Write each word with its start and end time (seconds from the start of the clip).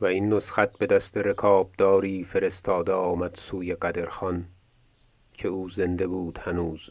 و 0.00 0.04
این 0.04 0.34
نسخت 0.34 0.78
بدست 0.78 1.16
رکابداری 1.16 2.24
فرستاده 2.24 2.92
آمد 2.92 3.34
سوی 3.34 3.74
قدر 3.74 4.06
خان 4.08 4.46
که 5.32 5.48
او 5.48 5.68
زنده 5.68 6.06
بود 6.06 6.38
هنوز 6.38 6.90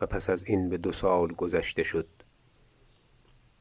و 0.00 0.06
پس 0.06 0.30
ازین 0.30 0.68
بدو 0.68 0.92
سال 0.92 1.28
گذشته 1.28 1.82
شد. 1.82 2.06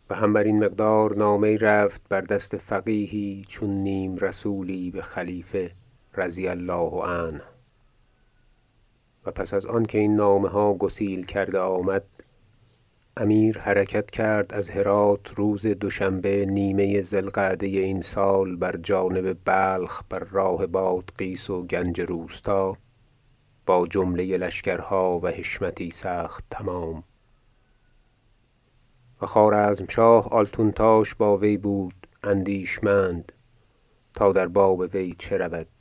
و 0.10 0.16
هم 0.16 0.34
برین 0.34 0.64
مقدار 0.66 1.16
نامه 1.16 1.58
رفت 1.58 2.02
بر 2.10 2.22
دست 2.22 2.58
فقیهی 2.58 3.46
چون 3.50 3.70
نیم 3.70 4.16
رسولی 4.16 4.92
بخلیفه 4.92 5.72
رضی 6.14 6.48
الله 6.48 7.04
عنه. 7.04 7.42
و 9.26 9.32
پس 9.32 9.54
از 9.54 9.66
آنکه 9.66 9.98
این 9.98 10.16
نامه 10.16 10.50
ها 10.50 10.74
گسیل 10.74 11.26
کرده 11.26 11.60
آمد 11.60 12.04
امیر 13.18 13.60
حرکت 13.60 14.12
کرد 14.12 14.54
از 14.54 14.70
هرات 14.70 15.34
روز 15.36 15.68
دوشنبه 15.68 16.46
نیمه 16.46 17.02
ذی 17.02 17.18
القعده 17.18 17.68
این 17.68 18.02
سال 18.02 18.56
بر 18.56 18.78
جانب 18.78 19.38
بلخ 19.46 20.04
بر 20.10 20.20
راه 20.20 20.66
بادغیس 20.66 21.50
و 21.50 21.64
گنج 21.64 22.02
روستا. 22.02 22.78
با 23.66 23.88
جمله 23.88 24.38
لشکرها 24.38 25.20
و 25.20 25.28
حشمتی 25.28 25.92
سخت 25.92 26.44
تمام. 26.50 27.04
و 29.22 29.26
خوارزمشاه 29.26 30.30
آلتونتاش 30.30 31.16
با 31.16 31.38
وی 31.38 31.58
بود 31.58 32.08
اندیشمند 32.24 33.32
تا 34.14 34.32
در 34.32 34.48
باب 34.48 34.80
وی 34.80 35.16
چه 35.20 35.38
رود. 35.38 35.75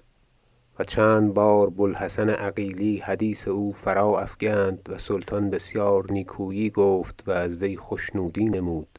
و 0.78 0.84
چند 0.84 1.34
بار 1.34 1.70
بوالحسن 1.70 2.30
عقیلی 2.30 2.96
حدیث 2.96 3.48
او 3.48 3.72
فراافگند 3.72 4.88
و 4.88 4.98
سلطان 4.98 5.50
بسیار 5.50 6.12
نیکویی 6.12 6.70
گفت 6.70 7.24
و 7.26 7.30
از 7.30 7.56
وی 7.56 7.76
خشنودی 7.76 8.44
نمود. 8.44 8.98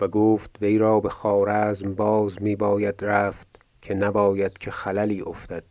و 0.00 0.08
گفت 0.08 0.56
وی 0.60 0.78
را 0.78 1.00
بخوارزم 1.00 1.94
باز 1.94 2.42
می 2.42 2.56
باید 2.56 3.04
رفت 3.04 3.48
که 3.82 3.94
نباید 3.94 4.58
که 4.58 4.70
خللی 4.70 5.22
افتد. 5.22 5.64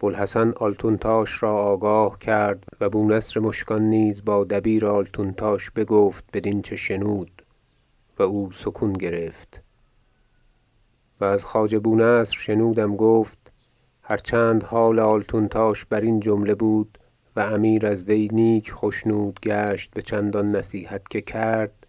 بوالحسن 0.00 0.52
آلتونتاش 0.56 1.42
را 1.42 1.52
آگاه 1.56 2.18
کرد 2.18 2.64
و 2.80 2.88
بونصر 2.88 3.40
مشکان 3.40 3.82
نیز 3.82 4.24
با 4.24 4.44
دبیر 4.44 4.86
آلتونتاش 4.86 5.70
بگفت 5.70 6.24
بدین 6.32 6.62
چه 6.62 6.76
شنود 6.76 7.42
و 8.18 8.22
او 8.22 8.52
سکون 8.52 8.92
گرفت. 8.92 9.65
و 11.20 11.24
از 11.24 11.44
خواجه 11.44 11.78
بونصر 11.78 12.36
شنودم 12.38 12.96
گفت 12.96 13.52
هر 14.02 14.16
چند 14.16 14.64
حال 14.64 14.98
آلتونتاش 14.98 15.84
برین 15.84 16.20
جمله 16.20 16.54
بود 16.54 16.98
و 17.36 17.40
امیر 17.40 17.86
از 17.86 18.02
وی 18.02 18.28
نیک 18.32 18.72
خشنود 18.72 19.40
گشت 19.40 19.94
بچندان 19.96 20.56
نصیحت 20.56 21.08
که 21.10 21.20
کرد 21.20 21.86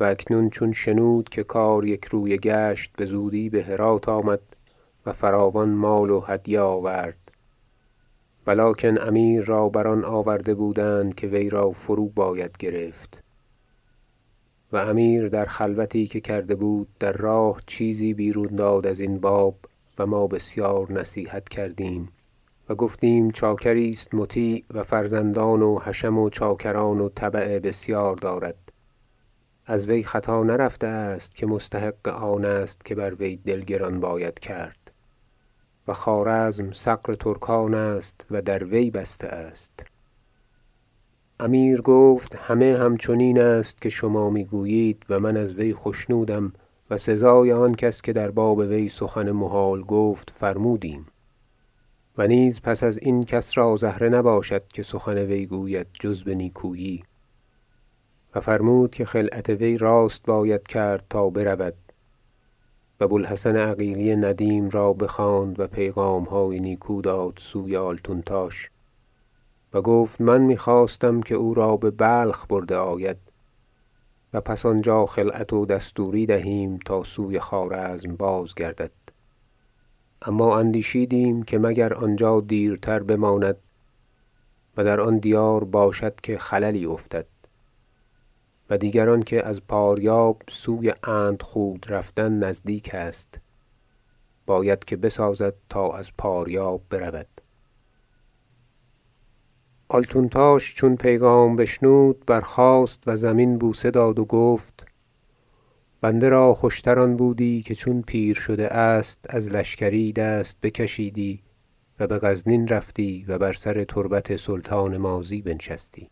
و 0.00 0.04
اکنون 0.04 0.50
چون 0.50 0.72
شنود 0.72 1.28
که 1.28 1.42
کار 1.42 1.84
یکرویه 1.84 2.36
گشت 2.36 2.90
بزودی 2.98 3.50
بهرات 3.50 4.08
آمد 4.08 4.40
و 5.06 5.12
فراوان 5.12 5.68
مال 5.68 6.10
و 6.10 6.20
هدیه 6.20 6.60
آورد. 6.60 7.32
ولکن 8.46 8.98
امیر 8.98 9.44
را 9.44 9.68
بر 9.68 9.86
آن 9.86 10.04
آورده 10.04 10.54
بودند 10.54 11.14
که 11.14 11.26
وی 11.26 11.50
را 11.50 11.70
فرو 11.70 12.08
باید 12.08 12.58
گرفت. 12.58 13.22
و 14.72 14.76
امیر 14.76 15.28
در 15.28 15.44
خلوتی 15.44 16.06
که 16.06 16.20
کرده 16.20 16.54
بود 16.54 16.88
در 17.00 17.12
راه 17.12 17.60
چیزی 17.66 18.14
بیرون 18.14 18.56
داد 18.56 18.86
ازین 18.86 19.20
باب 19.20 19.54
و 19.98 20.06
ما 20.06 20.26
بسیار 20.26 20.92
نصیحت 20.92 21.48
کردیم 21.48 22.08
و 22.68 22.74
گفتیم 22.74 23.30
چاکری 23.30 23.88
است 23.88 24.14
مطیع 24.14 24.64
و 24.70 24.82
فرزندان 24.82 25.62
و 25.62 25.78
حشم 25.78 26.18
و 26.18 26.30
چاکران 26.30 27.00
و 27.00 27.08
تبع 27.08 27.58
بسیار 27.58 28.16
دارد. 28.16 28.72
از 29.66 29.88
وی 29.88 30.02
خطا 30.02 30.42
نرفته 30.42 30.86
است 30.86 31.36
که 31.36 31.46
مستحق 31.46 32.08
آن 32.08 32.44
است 32.44 32.84
که 32.84 32.94
بر 32.94 33.14
وی 33.14 33.36
دل 33.36 33.60
گران 33.60 34.00
باید 34.00 34.38
کرد 34.38 34.92
و 35.88 35.92
خوارزم 35.92 36.72
ثغر 36.72 37.14
ترکان 37.14 37.74
است 37.74 38.26
و 38.30 38.42
در 38.42 38.64
وی 38.64 38.90
بسته 38.90 39.26
است. 39.26 39.91
امیر 41.40 41.80
گفت 41.80 42.36
همه 42.36 42.76
همچنین 42.78 43.40
است 43.40 43.82
که 43.82 43.88
شما 43.88 44.30
می‌گویید 44.30 45.06
و 45.08 45.20
من 45.20 45.36
از 45.36 45.54
وی 45.54 45.74
خشنودم 45.74 46.52
و 46.90 46.96
سزای 46.96 47.52
آن 47.52 47.74
کس 47.74 48.02
که 48.02 48.12
در 48.12 48.30
باب 48.30 48.58
وی 48.58 48.88
سخن 48.88 49.30
محال 49.30 49.82
گفت 49.82 50.30
فرمودیم. 50.30 51.06
و 52.18 52.26
نیز 52.26 52.60
پس 52.60 52.82
ازین 52.82 53.22
کس 53.22 53.58
را 53.58 53.76
زهره 53.76 54.08
نباشد 54.08 54.68
که 54.68 54.82
سخن 54.82 55.18
وی 55.18 55.46
گوید 55.46 55.86
جز 56.00 56.24
بنیکویی 56.24 57.04
و 58.34 58.40
فرمود 58.40 58.90
که 58.90 59.04
خلعت 59.04 59.48
وی 59.50 59.78
راست 59.78 60.22
باید 60.26 60.66
کرد 60.66 61.04
تا 61.10 61.30
برود. 61.30 61.74
و 63.00 63.08
بوالحسن 63.08 63.56
عقیلی 63.56 64.16
ندیم 64.16 64.70
را 64.70 64.92
بخواند 64.92 65.60
و 65.60 65.66
پیغامهای 65.66 66.60
نیکو 66.60 67.02
داد 67.02 67.34
سوی 67.36 67.76
آلتونتاش. 67.76 68.71
و 69.74 69.82
گفت 69.82 70.20
من 70.20 70.40
می‌خواستم 70.40 71.20
که 71.20 71.34
او 71.34 71.54
را 71.54 71.76
ببلخ 71.76 72.46
برده 72.48 72.76
آید 72.76 73.16
و 74.32 74.40
پس 74.40 74.66
آنجا 74.66 75.06
خلعت 75.06 75.52
و 75.52 75.66
دستوری 75.66 76.26
دهیم 76.26 76.78
تا 76.78 77.04
سوی 77.04 77.40
خوارزم 77.40 78.16
بازگردد. 78.16 78.92
اما 80.22 80.58
اندیشیدیم 80.58 81.42
که 81.42 81.58
مگر 81.58 81.94
آنجا 81.94 82.40
دیرتر 82.40 83.02
بماند 83.02 83.56
و 84.76 84.84
در 84.84 85.00
آن 85.00 85.18
دیار 85.18 85.64
باشد 85.64 86.14
که 86.14 86.38
خللی 86.38 86.86
افتد 86.86 87.26
و 88.70 88.78
دیگر 88.78 89.08
آنکه 89.08 89.46
از 89.46 89.60
پاریاب 89.68 90.42
سوی 90.48 90.92
اندخود 91.04 91.86
رفتن 91.88 92.38
نزدیک 92.38 92.94
است 92.94 93.40
باید 94.46 94.84
که 94.84 94.96
بسازد 94.96 95.54
تا 95.68 95.92
از 95.92 96.10
پاریاب 96.18 96.82
برود. 96.90 97.41
آلتونتاش 99.94 100.74
چون 100.74 100.96
پیغام 100.96 101.56
بشنود 101.56 102.26
برخاست 102.26 103.02
و 103.06 103.16
زمین 103.16 103.58
بوسه 103.58 103.90
داد 103.90 104.18
و 104.18 104.24
گفت 104.24 104.86
بنده 106.00 106.28
را 106.28 106.54
خوشتر 106.54 106.98
آن 106.98 107.16
بودی 107.16 107.62
که 107.62 107.74
چون 107.74 108.02
پیر 108.02 108.36
شده 108.36 108.68
است 108.68 109.26
از 109.28 109.50
لشکری 109.50 110.12
دست 110.12 110.58
بکشیدی 110.62 111.42
و 112.00 112.06
بغزنین 112.06 112.68
رفتی 112.68 113.24
و 113.28 113.38
بر 113.38 113.52
سر 113.52 113.84
تربت 113.84 114.36
سلطان 114.36 114.96
ماضی 114.96 115.42
بنشستی. 115.42 116.10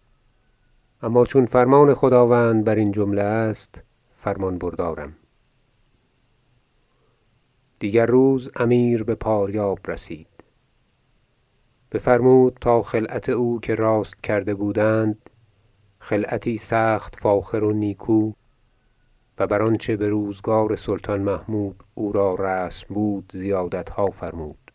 اما 1.02 1.26
چون 1.26 1.46
فرمان 1.46 1.94
خداوند 1.94 2.64
برین 2.64 2.92
جمله 2.92 3.22
است 3.22 3.82
فرمان 4.14 4.58
بردارم. 4.58 5.16
دیگر 7.78 8.06
روز 8.06 8.50
امیر 8.56 9.04
بپاریاب 9.04 9.78
رسید. 9.88 10.29
بفرمود 11.92 12.58
تا 12.60 12.82
خلعت 12.82 13.28
او 13.28 13.60
که 13.60 13.74
راست 13.74 14.22
کرده 14.22 14.54
بودند 14.54 15.30
خلعتی 15.98 16.56
سخت 16.56 17.16
فاخر 17.16 17.64
و 17.64 17.72
نیکو 17.72 18.32
و 19.38 19.46
بر 19.46 19.62
آنچه 19.62 19.96
بروزگار 19.96 20.76
سلطان 20.76 21.20
محمود 21.20 21.82
او 21.94 22.12
را 22.12 22.34
رسم 22.34 22.94
بود 22.94 23.32
زیادتها 23.32 24.06
فرمود. 24.06 24.72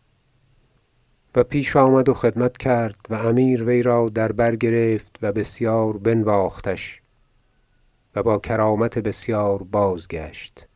و 1.35 1.43
پیش 1.43 1.75
آمد 1.75 2.09
و 2.09 2.13
خدمت 2.13 2.57
کرد 2.57 2.95
و 3.09 3.15
امیر 3.15 3.63
وی 3.63 3.83
را 3.83 4.09
در 4.09 4.31
بر 4.31 4.55
گرفت 4.55 5.19
و 5.21 5.31
بسیار 5.31 5.97
بنواختش 5.97 7.01
و 8.15 8.23
با 8.23 8.39
کرامت 8.39 8.99
بسیار 8.99 9.63
بازگشت. 9.63 10.67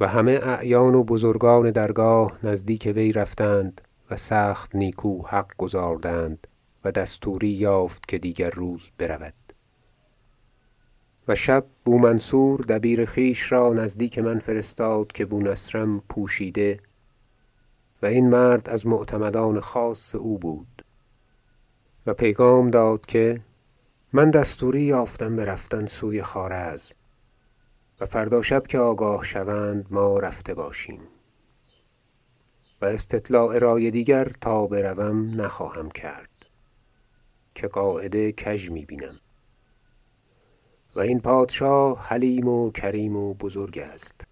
و 0.00 0.08
همه 0.08 0.40
اعیان 0.42 0.94
و 0.94 1.04
بزرگان 1.04 1.70
درگاه 1.70 2.38
نزدیک 2.42 2.92
وی 2.96 3.12
رفتند 3.12 3.80
و 4.10 4.16
سخت 4.16 4.74
نیکو 4.74 5.22
حق 5.26 5.56
گزاردند 5.58 6.46
و 6.84 6.92
دستوری 6.92 7.48
یافت 7.48 8.08
که 8.08 8.18
دیگر 8.18 8.50
روز 8.50 8.90
برود. 8.98 9.34
و 11.28 11.34
شب 11.34 11.64
بومنصور 11.84 12.60
دبیر 12.60 13.06
خویش 13.06 13.52
را 13.52 13.72
نزدیک 13.72 14.18
من 14.18 14.38
فرستاد 14.38 15.12
که 15.12 15.26
بونصرم 15.26 16.00
پوشیده 16.00 16.80
و 18.02 18.06
این 18.06 18.30
مرد 18.30 18.68
از 18.68 18.86
معتمدان 18.86 19.60
خاص 19.60 20.14
او 20.14 20.38
بود. 20.38 20.84
و 22.06 22.14
پیغام 22.14 22.70
داد 22.70 23.06
که 23.06 23.40
من 24.12 24.30
دستوری 24.30 24.82
یافتم 24.82 25.36
برفتن 25.36 25.86
سوی 25.86 26.22
خوارزم 26.22 26.94
و 28.00 28.06
فردا 28.06 28.42
شب 28.42 28.66
که 28.66 28.78
آگاه 28.78 29.24
شوند 29.24 29.86
ما 29.90 30.18
رفته 30.18 30.54
باشیم. 30.54 31.00
و 32.80 32.84
استطلاع 32.84 33.58
رای 33.58 33.90
دیگر 33.90 34.24
تا 34.24 34.66
بروم 34.66 35.40
نخواهم 35.40 35.90
کرد 35.90 36.30
که 37.54 37.68
قاعده 37.68 38.32
کژ 38.32 38.70
می 38.70 38.84
بینم 38.84 39.20
و 40.94 41.00
این 41.00 41.20
پادشاه 41.20 42.06
حلیم 42.08 42.48
و 42.48 42.70
کریم 42.70 43.16
و 43.16 43.34
بزرگ 43.34 43.78
است. 43.78 44.26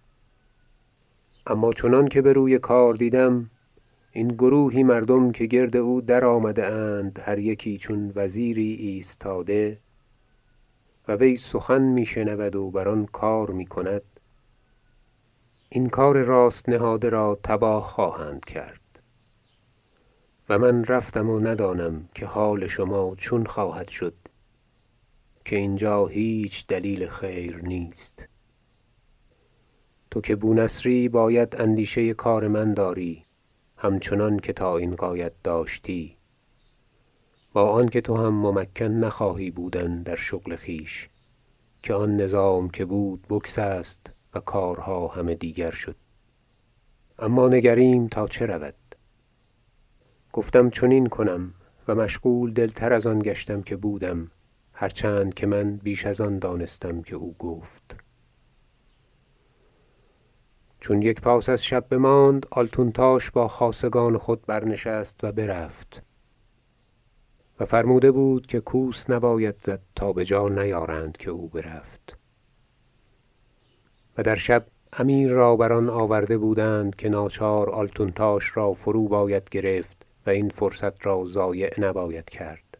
اما 1.47 1.73
چنانکه 1.73 2.21
بروی 2.21 2.59
کار 2.59 2.93
دیدم 2.93 3.49
این 4.11 4.27
گروهی 4.27 4.83
مردم 4.83 5.31
که 5.31 5.45
گرد 5.45 5.77
او 5.77 6.01
درآمده 6.01 6.65
اند 6.65 7.19
هر 7.25 7.39
یکی 7.39 7.77
چون 7.77 8.11
وزیری 8.15 8.73
ایستاده 8.73 9.79
و 11.07 11.15
وی 11.15 11.37
سخن 11.37 11.81
می 11.81 12.05
شنود 12.05 12.55
و 12.55 12.71
بر 12.71 12.87
آن 12.87 13.05
کار 13.05 13.51
می 13.51 13.65
کند 13.65 14.14
این 15.75 15.89
کار 15.89 16.23
راست 16.23 16.69
نهاده 16.69 17.09
را 17.09 17.39
تباه 17.43 17.83
خواهند 17.83 18.45
کرد. 18.45 19.01
و 20.49 20.59
من 20.59 20.85
رفتم 20.85 21.29
و 21.29 21.39
ندانم 21.39 22.09
که 22.13 22.25
حال 22.25 22.67
شما 22.67 23.15
چون 23.15 23.45
خواهد 23.45 23.87
شد 23.87 24.13
که 25.45 25.55
اینجا 25.55 26.05
هیچ 26.05 26.67
دلیل 26.67 27.07
خیر 27.07 27.57
نیست. 27.57 28.27
تو 30.11 30.21
که 30.21 30.35
بونصری 30.35 31.09
باید 31.09 31.55
اندیشه 31.61 32.13
کار 32.13 32.47
من 32.47 32.73
داری 32.73 33.25
همچنان 33.77 34.39
که 34.39 34.53
تا 34.53 34.77
این 34.77 34.95
غایت 34.95 35.33
داشتی. 35.43 36.17
با 37.53 37.69
آنکه 37.69 38.01
تو 38.01 38.17
هم 38.17 38.33
ممکن 38.33 38.85
نخواهی 38.85 39.51
بودن 39.51 40.03
در 40.03 40.15
شغل 40.15 40.55
خویش 40.55 41.09
که 41.83 41.93
آن 41.93 42.17
نظام 42.17 42.69
که 42.69 42.85
بود 42.85 43.27
بگسست 43.27 44.14
و 44.35 44.39
کارها 44.39 45.07
همه 45.07 45.35
دیگر 45.35 45.71
شد. 45.71 45.95
اما 47.19 47.47
نگریم 47.47 48.07
تا 48.07 48.27
چه 48.27 48.45
رود؟ 48.45 48.75
گفتم 50.33 50.69
چنین 50.69 51.07
کنم 51.07 51.53
و 51.87 51.95
مشغول 51.95 52.53
دل 52.53 52.67
تر 52.67 52.93
از 52.93 53.07
آن 53.07 53.19
گشتم 53.19 53.61
که 53.61 53.75
بودم 53.75 54.31
هر 54.73 54.89
چند 54.89 55.33
که 55.33 55.47
من 55.47 55.75
بیش 55.75 56.05
از 56.05 56.21
آن 56.21 56.39
دانستم 56.39 57.01
که 57.01 57.15
او 57.15 57.35
گفت. 57.39 57.97
چون 60.79 61.01
یک 61.01 61.21
پاس 61.21 61.49
از 61.49 61.65
شب 61.65 61.89
بماند 61.89 62.45
آلتونتاش 62.51 63.31
با 63.31 63.47
خاصگان 63.47 64.17
خود 64.17 64.45
برنشست 64.45 65.23
و 65.23 65.31
برفت. 65.31 66.03
و 67.59 67.65
فرموده 67.65 68.11
بود 68.11 68.47
که 68.47 68.59
کوس 68.59 69.09
نباید 69.09 69.55
زد 69.61 69.81
تا 69.95 70.13
بجا 70.13 70.49
نیارند 70.49 71.17
که 71.17 71.31
او 71.31 71.49
برفت. 71.49 72.17
و 74.17 74.23
در 74.23 74.35
شب 74.35 74.65
امیر 74.93 75.31
را 75.31 75.55
بر 75.55 75.73
آن 75.73 75.89
آورده 75.89 76.37
بودند 76.37 76.95
که 76.95 77.09
ناچار 77.09 77.69
آلتونتاش 77.69 78.57
را 78.57 78.73
فرو 78.73 79.07
باید 79.07 79.49
گرفت 79.49 80.05
و 80.25 80.29
این 80.29 80.49
فرصت 80.49 81.05
را 81.05 81.25
ضایع 81.25 81.73
نباید 81.77 82.29
کرد. 82.29 82.77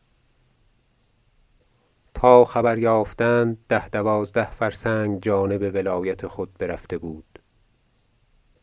تا 2.14 2.46
خبر 2.46 2.80
یافتند 2.80 3.58
ده 3.70 3.90
دوازده 3.90 4.52
فرسنگ 4.52 5.22
جانب 5.22 5.62
ولایت 5.62 6.28
خود 6.28 6.54
برفته 6.60 6.98
بود. 6.98 7.40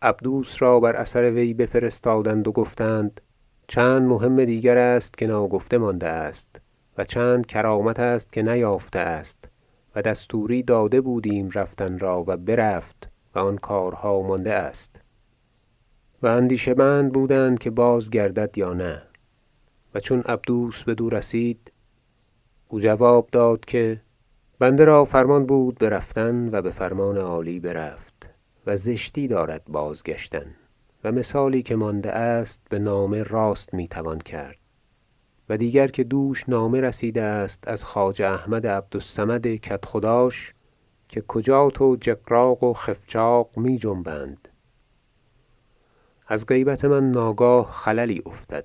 عبدوس 0.03 0.63
را 0.63 0.81
بر 0.81 0.97
اثر 0.97 1.31
وی 1.31 1.55
بفرستادند 1.55 2.49
و 2.49 2.53
گفتند 2.53 3.21
چند 3.69 4.03
مهم 4.03 4.45
دیگر 4.45 4.79
است 4.79 5.19
که 5.19 5.27
ناگفته 5.27 5.79
مانده 5.79 6.07
است 6.07 6.61
و 6.99 7.05
چند 7.05 7.47
کرامت 7.47 8.01
است 8.01 8.33
که 8.33 8.43
نیافته 8.43 8.99
است. 8.99 9.49
و 9.94 10.03
دستوری 10.03 10.62
داده 10.62 11.00
بودیم 11.00 11.50
رفتن 11.55 11.99
را 11.99 12.25
و 12.27 12.37
برفت 12.37 13.11
و 13.35 13.39
آن 13.39 13.59
کارها 13.59 14.23
مانده 14.23 14.55
است. 14.55 15.00
و 16.23 16.27
اندیشه 16.27 16.75
مند 16.75 17.12
بودند 17.12 17.59
که 17.59 17.71
بازگردد 17.71 18.59
یا 18.59 18.73
نه. 18.73 19.03
و 19.94 20.00
چون 20.00 20.21
عبدوس 20.21 20.85
بدو 20.85 21.11
رسید 21.11 21.73
او 22.69 22.81
جواب 22.81 23.29
داد 23.33 23.65
که 23.65 24.00
بنده 24.59 24.85
را 24.85 25.05
فرمان 25.05 25.47
بود 25.47 25.79
برفتن 25.79 26.49
و 26.49 26.62
بفرمان 26.62 27.17
عالی 27.17 27.61
برفت 27.61 28.31
و 28.67 28.77
زشتی 28.77 29.29
دارد 29.29 29.65
بازگشتن 29.69 30.55
و 31.05 31.12
مثالی 31.12 31.62
که 31.62 31.77
مانده 31.77 32.12
است 32.12 32.62
بنامه 32.71 33.23
راست 33.23 33.75
می‌توان 33.75 34.19
کرد. 34.19 34.62
و 35.52 35.56
دیگر 35.56 35.87
که 35.87 36.04
دوش 36.04 36.49
نامه 36.49 36.81
رسیده 36.81 37.22
است 37.22 37.69
از 37.69 37.84
خواجه 37.84 38.28
احمد 38.28 38.66
عبد 38.66 38.96
الصمد 38.96 39.46
کدخداش 39.46 40.54
که 41.08 41.20
کجات 41.20 41.81
و 41.81 41.96
جقراق 41.96 42.62
و 42.62 42.72
خفچاق 42.75 43.50
می 43.56 43.78
جنبند. 43.78 44.49
از 46.26 46.46
غیبت 46.46 46.84
من 46.84 47.10
ناگاه 47.10 47.72
خللی 47.72 48.22
افتد 48.26 48.64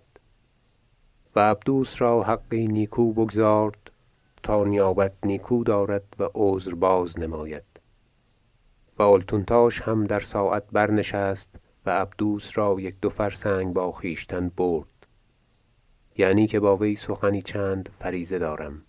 و 1.35 1.39
عبدوس 1.39 2.01
را 2.01 2.23
حقی 2.23 2.67
نیکو 2.67 3.13
بگزارد 3.13 3.91
تا 4.43 4.63
نیابت 4.63 5.13
نیکو 5.23 5.63
دارد 5.63 6.15
و 6.19 6.29
عذر 6.35 6.75
بازنماید 6.75 7.81
و 8.99 9.03
آلتونتاش 9.03 9.81
هم 9.81 10.03
در 10.03 10.19
ساعت 10.19 10.63
برنشست 10.71 11.55
و 11.85 11.89
عبدوس 11.89 12.57
را 12.57 12.75
یک 12.79 12.95
دو 13.01 13.09
فرسنگ 13.09 13.73
با 13.73 13.91
خویشتن 13.91 14.49
برد. 14.49 14.96
یعنی 16.17 16.47
که 16.47 16.59
با 16.59 16.77
وی 16.77 16.95
سخنی 16.95 17.41
چند 17.41 17.89
فریضه 17.99 18.39
دارم. 18.39 18.81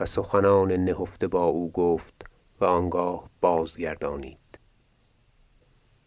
و 0.00 0.04
سخنان 0.04 0.72
نهفته 0.72 1.28
با 1.28 1.44
او 1.44 1.72
گفت 1.72 2.14
و 2.60 2.64
آنگاه 2.64 3.30
بازگردانید. 3.40 4.58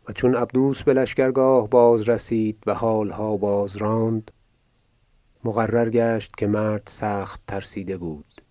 و 0.10 0.12
چون 0.14 0.36
عبدوس 0.36 0.84
بلشکرگاه 0.84 1.70
بازرسید 1.70 2.64
و 2.68 2.74
حالها 2.74 3.38
بازراند 3.38 4.32
مقرر 5.44 5.90
گشت 5.90 6.36
که 6.38 6.48
مرد 6.48 6.84
سخت 6.88 7.42
ترسیده 7.48 7.98
بود. 7.98 8.42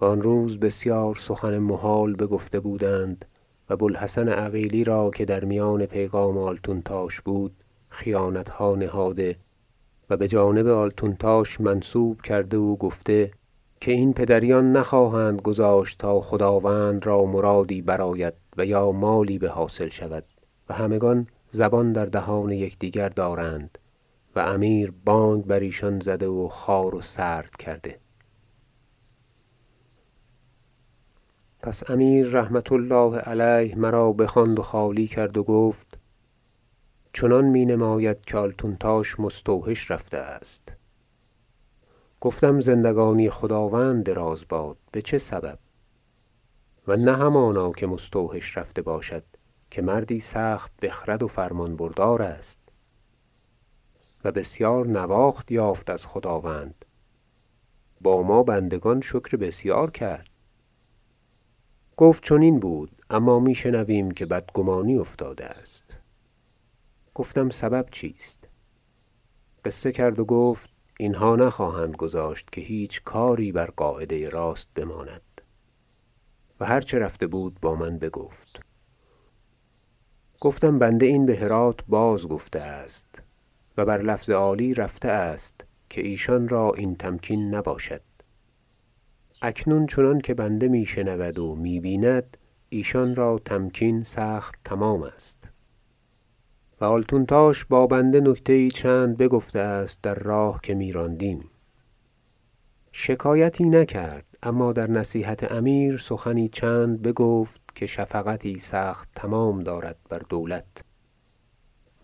و 0.00 0.04
آن 0.04 0.22
روز 0.22 0.60
بسیار 0.60 1.14
سخن 1.14 1.58
محال 1.58 2.14
بگفته 2.16 2.60
بودند 2.60 3.24
و 3.70 3.76
بوالحسن 3.76 4.28
عقیلی 4.28 4.84
را 4.84 5.10
که 5.10 5.24
در 5.24 5.44
میان 5.44 5.86
پیغام 5.86 6.38
آلتونتاش 6.38 7.20
بود 7.20 7.56
خیانتها 7.88 8.74
نهاده 8.74 9.36
و 10.12 10.16
بجانب 10.16 10.66
آلتونتاش 10.66 11.60
منسوب 11.60 12.22
کرده 12.22 12.56
و 12.56 12.76
گفته 12.76 13.30
که 13.80 13.92
این 13.92 14.12
پدریان 14.12 14.72
نخواهند 14.72 15.42
گذاشت 15.42 15.98
تا 15.98 16.20
خداوند 16.20 17.06
را 17.06 17.24
مرادی 17.24 17.82
برآید 17.82 18.34
و 18.56 18.66
یا 18.66 18.92
مالی 18.92 19.38
بحاصل 19.38 19.88
شود 19.88 20.24
و 20.68 20.74
همگان 20.74 21.26
زبان 21.50 21.92
در 21.92 22.06
دهان 22.06 22.50
یکدیگر 22.50 23.08
دارند 23.08 23.78
و 24.36 24.40
امیر 24.40 24.92
بانگ 25.04 25.44
بر 25.44 25.60
ایشان 25.60 26.00
زده 26.00 26.26
و 26.26 26.48
خوار 26.48 26.94
و 26.94 27.00
سرد 27.00 27.56
کرده. 27.56 27.98
پس 31.62 31.90
امیر 31.90 32.28
رحمة 32.28 32.72
الله 32.72 33.18
علیه 33.18 33.78
مرا 33.78 34.12
بخواند 34.12 34.58
و 34.58 34.62
خالی 34.62 35.06
کرد 35.06 35.38
و 35.38 35.42
گفت 35.42 35.98
چنان 37.14 37.44
می 37.44 37.66
نماید 37.66 38.24
که 38.24 38.38
آلتونتاش 38.38 39.20
مستوحش 39.20 39.90
رفته 39.90 40.16
است. 40.16 40.76
گفتم 42.20 42.60
زندگانی 42.60 43.30
خداوند 43.30 44.04
دراز 44.04 44.44
باد 44.48 44.76
بچه 44.92 45.18
سبب؟ 45.18 45.58
و 46.86 46.96
نه 46.96 47.16
همانا 47.16 47.72
که 47.72 47.86
مستوحش 47.86 48.56
رفته 48.56 48.82
باشد 48.82 49.24
که 49.70 49.82
مردی 49.82 50.20
سخت 50.20 50.72
بخرد 50.82 51.22
و 51.22 51.28
فرمان 51.28 51.76
بردار 51.76 52.22
است. 52.22 52.60
و 54.24 54.32
بسیار 54.32 54.86
نواخت 54.86 55.52
یافت 55.52 55.90
از 55.90 56.06
خداوند. 56.06 56.84
با 58.00 58.22
ما 58.22 58.42
بندگان 58.42 59.00
شکر 59.00 59.36
بسیار 59.36 59.90
کرد. 59.90 60.28
گفت 61.96 62.24
چنین 62.24 62.60
بود 62.60 62.90
اما 63.10 63.40
می 63.40 63.54
شنویم 63.54 64.10
که 64.10 64.26
بدگمانی 64.26 64.98
افتاده 64.98 65.46
است. 65.46 66.01
گفتم 67.14 67.50
سبب 67.50 67.86
چیست؟ 67.90 68.48
قصه 69.64 69.92
کرد 69.92 70.18
و 70.18 70.24
گفت 70.24 70.70
اینها 70.98 71.36
نخواهند 71.36 71.96
گذاشت 71.96 72.50
که 72.52 72.60
هیچ 72.60 73.02
کاری 73.02 73.52
بر 73.52 73.66
قاعده 73.66 74.28
راست 74.28 74.68
بماند. 74.74 75.40
و 76.60 76.64
هر 76.64 76.80
چه 76.80 76.98
رفته 76.98 77.26
بود 77.26 77.60
با 77.60 77.76
من 77.76 77.98
بگفت. 77.98 78.60
گفتم 80.40 80.78
بنده 80.78 81.06
این 81.06 81.26
بهرات 81.26 81.84
بازگفته 81.88 82.60
است 82.60 83.22
و 83.76 83.84
بر 83.84 84.02
لفظ 84.02 84.30
عالی 84.30 84.74
رفته 84.74 85.08
است 85.08 85.64
که 85.90 86.00
ایشان 86.00 86.48
را 86.48 86.72
این 86.72 86.96
تمکین 86.96 87.54
نباشد. 87.54 88.02
اکنون 89.42 89.86
چنانکه 89.86 90.34
بنده 90.34 90.68
می 90.68 90.86
شنود 90.86 91.38
و 91.38 91.54
می 91.54 91.80
بیند 91.80 92.36
ایشان 92.68 93.14
را 93.14 93.38
تمکین 93.38 94.02
سخت 94.02 94.54
تمام 94.64 95.02
است. 95.02 95.51
و 96.82 96.84
آلتونتاش 96.84 97.64
با 97.64 97.86
بنده 97.86 98.20
نکته 98.20 98.58
یی 98.58 98.70
چند 98.70 99.16
بگفته 99.16 99.58
است 99.58 99.98
در 100.02 100.14
راه 100.14 100.60
که 100.62 100.74
میراندیم. 100.74 101.50
شکایتی 102.92 103.64
نکرد 103.64 104.26
اما 104.42 104.72
در 104.72 104.90
نصیحت 104.90 105.52
امیر 105.52 105.98
سخنی 105.98 106.48
چند 106.48 107.02
بگفت 107.02 107.60
که 107.74 107.86
شفقتی 107.86 108.58
سخت 108.58 109.08
تمام 109.14 109.62
دارد 109.62 109.96
بر 110.08 110.18
دولت. 110.28 110.84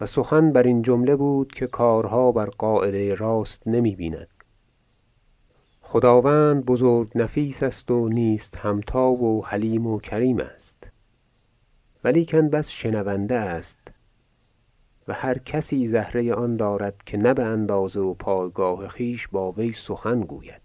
و 0.01 0.07
سخن 0.07 0.53
برین 0.53 0.83
جمله 0.83 1.17
بود 1.17 1.53
که 1.53 1.67
کارها 1.67 2.33
بر 2.33 2.47
قاعده 2.47 3.15
راست 3.15 3.63
نمی 3.67 3.97
بیند. 3.97 4.29
خداوند 5.81 6.65
بزرگ 6.65 7.11
نفیس 7.15 7.63
است 7.63 7.91
و 7.91 8.09
نیست 8.09 8.57
همتا 8.57 9.11
و 9.11 9.47
حلیم 9.47 9.87
و 9.87 10.01
کریم 10.01 10.39
است. 10.39 10.91
ولیکن 12.05 12.49
بس 12.49 12.71
شنونده 12.71 13.37
است 13.37 13.98
و 15.09 15.13
هر 15.13 15.39
کسی 15.39 15.87
زهره 15.87 16.35
آن 16.35 16.57
دارد 16.57 17.03
که 17.07 17.17
نه 17.17 17.35
باندازه 17.35 18.01
و 18.01 18.15
پایگاه 18.15 18.89
خویش 18.89 19.29
با 19.29 19.53
وی 19.53 19.73
سخن 19.73 20.21
گوید. 20.21 20.63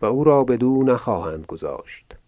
و 0.00 0.06
او 0.06 0.24
را 0.24 0.44
بدو 0.44 0.82
نخواهند 0.82 1.46
گذاشت. 1.46 2.18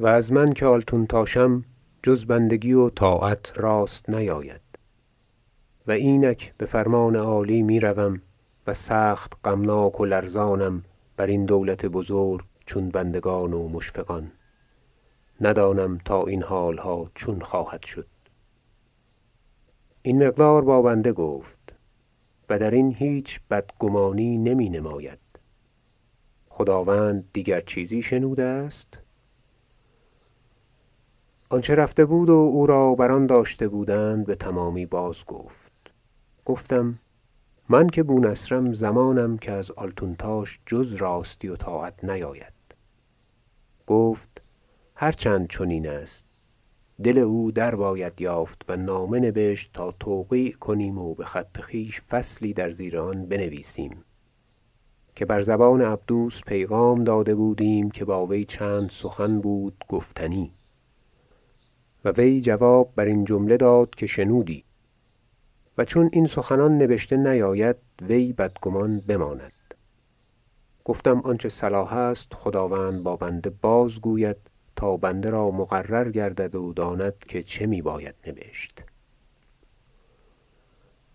و 0.00 0.06
از 0.06 0.32
من 0.32 0.52
که 0.52 0.66
آلتونتاشم 0.66 1.64
جز 2.02 2.26
بندگی 2.26 2.72
و 2.72 2.90
طاعت 2.90 3.52
راست 3.56 4.10
نیاید. 4.10 4.60
و 5.86 5.92
اینک 5.92 6.54
بفرمان 6.58 7.16
عالی 7.16 7.62
می‌روم 7.62 8.22
و 8.66 8.74
سخت 8.74 9.32
غمناک 9.44 10.00
و 10.00 10.04
لرزانم 10.04 10.82
برین 11.16 11.44
دولت 11.44 11.86
بزرگ 11.86 12.44
چون 12.66 12.88
بندگان 12.88 13.52
و 13.52 13.68
مشفقان. 13.68 14.32
ندانم 15.40 15.98
تا 15.98 16.26
این 16.26 16.42
حالها 16.42 17.10
چون 17.14 17.40
خواهد 17.40 17.82
شد. 17.82 18.06
این 20.06 20.26
مقدار 20.26 20.64
با 20.64 20.82
بنده 20.82 21.12
گفت 21.12 21.74
و 22.48 22.58
درین 22.58 22.94
هیچ 22.94 23.40
بدگمانی 23.50 24.38
نمی 24.38 24.70
نماید. 24.70 25.18
خداوند 26.48 27.28
دیگر 27.32 27.60
چیزی 27.60 28.02
شنوده 28.02 28.42
است؟ 28.44 29.00
آنچه 31.50 31.74
رفته 31.74 32.04
بود 32.04 32.28
و 32.30 32.32
او 32.32 32.66
را 32.66 32.94
بر 32.94 33.26
داشته 33.26 33.68
بودند 33.68 34.26
بتمامی 34.26 34.86
بازگفت 34.86 35.72
گفتم 36.44 36.98
من 37.68 37.86
که 37.86 38.02
بونصرم 38.02 38.72
ضمانم 38.72 39.38
که 39.38 39.52
از 39.52 39.70
آلتونتاش 39.70 40.60
جز 40.66 40.92
راستی 40.92 41.48
و 41.48 41.56
طاعت 41.56 42.04
نیاید. 42.04 42.52
گفت 43.86 44.42
هر 44.94 45.12
چند 45.12 45.48
چنین 45.48 45.88
است. 45.88 46.35
دل 47.02 47.18
او 47.18 47.52
درباید 47.52 48.20
یافت 48.20 48.64
و 48.68 48.76
نامه 48.76 49.20
نبشت 49.20 49.70
تا 49.72 49.90
توقیع 50.00 50.52
کنیم 50.52 50.98
و 50.98 51.14
بخط 51.14 51.60
خویش 51.60 52.00
فصلی 52.00 52.52
در 52.52 52.70
زیر 52.70 52.98
آن 52.98 53.26
بنویسیم. 53.26 54.04
که 55.16 55.24
بر 55.24 55.40
زبان 55.40 55.82
عبدوس 55.82 56.40
پیغام 56.46 57.04
داده 57.04 57.34
بودیم 57.34 57.90
که 57.90 58.04
با 58.04 58.26
وی 58.26 58.44
چند 58.44 58.90
سخن 58.90 59.40
بود 59.40 59.84
گفتنی. 59.88 60.52
و 62.04 62.10
وی 62.10 62.40
جواب 62.40 62.92
برین 62.96 63.24
جمله 63.24 63.56
داد 63.56 63.94
که 63.94 64.06
شنودی. 64.06 64.64
و 65.78 65.84
چون 65.84 66.10
این 66.12 66.26
سخنان 66.26 66.82
نبشته 66.82 67.16
نیاید 67.16 67.76
وی 68.02 68.32
بدگمان 68.32 69.02
بماند. 69.08 69.52
گفتم 70.84 71.20
آنچه 71.20 71.48
صلاح 71.48 71.92
است 71.92 72.34
خداوند 72.34 73.02
با 73.02 73.16
بنده 73.16 73.50
بازگوید. 73.50 74.36
تا 74.76 74.96
بنده 74.96 75.30
را 75.30 75.50
مقرر 75.50 76.10
گردد 76.10 76.54
و 76.54 76.72
داند 76.72 77.18
که 77.18 77.42
چه 77.42 77.66
می 77.66 77.82
باید 77.82 78.14
نبشت. 78.26 78.84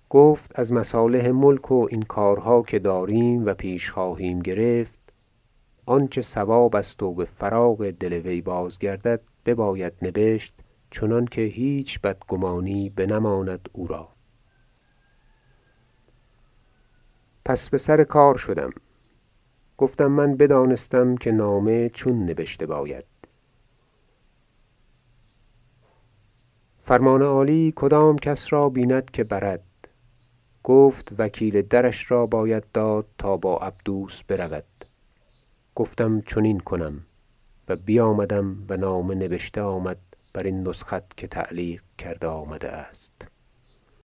گفت 0.10 0.60
از 0.60 0.74
مصالح 0.74 1.30
ملک 1.30 1.72
و 1.72 1.88
این 1.90 2.02
کارها 2.02 2.62
که 2.62 2.80
داریم 2.80 3.46
و 3.46 3.54
پیش 3.54 3.92
خواهیم 3.92 4.40
گرفت 4.40 5.00
آنچه 5.86 6.22
صواب 6.22 6.76
است 6.76 7.04
و 7.04 7.14
بفراغ 7.14 7.90
دل 7.90 8.14
وی 8.14 8.42
بازگردد 8.42 9.22
بباید 9.46 9.94
نبشت 10.02 10.64
چنانکه 10.90 11.42
هیچ 11.42 12.02
بدگمانی 12.02 12.90
بنماند 12.90 13.70
او 13.74 13.88
را. 13.88 14.10
پس 17.46 17.70
بسر 17.70 18.04
کار 18.04 18.38
شدم. 18.38 18.70
گفتم 19.78 20.08
من 20.08 20.38
بدانستم 20.38 21.16
که 21.16 21.32
نامه 21.32 21.90
چون 21.90 22.30
نبشته 22.30 22.66
باید. 22.66 23.11
فرمان 26.92 27.22
عالی 27.22 27.74
کدام 27.76 28.16
کس 28.16 28.54
را 28.54 28.70
بیند 28.70 29.12
که 29.12 29.24
برد؟ 29.24 29.64
گفت 30.64 31.14
وکیل 31.18 31.62
درش 31.62 32.12
را 32.12 32.26
باید 32.26 32.64
داد 32.74 33.06
تا 33.18 33.38
با 33.38 33.58
عبدوس 33.58 34.24
برود. 34.24 34.66
گفتم 35.76 36.22
چنین 36.22 36.60
کنم 36.60 37.06
و 37.68 37.76
بیامدم 37.76 38.66
و 38.70 38.78
نامه 38.78 39.16
نبشته 39.16 39.62
آمد 39.62 39.98
برین 40.34 40.68
نسخت 40.68 41.18
که 41.18 41.28
تعلیق 41.28 41.82
کرده 41.98 42.28
آمده 42.28 42.70
است. 42.70 43.31